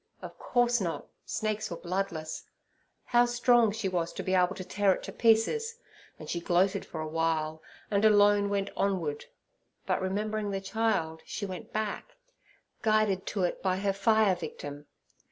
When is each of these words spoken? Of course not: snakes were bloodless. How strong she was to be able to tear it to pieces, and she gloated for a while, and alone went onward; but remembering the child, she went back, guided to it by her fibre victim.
Of 0.19 0.39
course 0.39 0.81
not: 0.81 1.05
snakes 1.25 1.69
were 1.69 1.77
bloodless. 1.77 2.43
How 3.05 3.27
strong 3.27 3.71
she 3.71 3.87
was 3.87 4.11
to 4.13 4.23
be 4.23 4.33
able 4.33 4.55
to 4.55 4.63
tear 4.63 4.95
it 4.95 5.03
to 5.03 5.11
pieces, 5.11 5.75
and 6.17 6.27
she 6.27 6.39
gloated 6.41 6.83
for 6.83 7.01
a 7.01 7.07
while, 7.07 7.61
and 7.91 8.03
alone 8.03 8.49
went 8.49 8.71
onward; 8.75 9.25
but 9.85 10.01
remembering 10.01 10.49
the 10.49 10.59
child, 10.59 11.21
she 11.27 11.45
went 11.45 11.71
back, 11.71 12.15
guided 12.81 13.27
to 13.27 13.43
it 13.43 13.61
by 13.61 13.77
her 13.77 13.93
fibre 13.93 14.39
victim. 14.39 14.87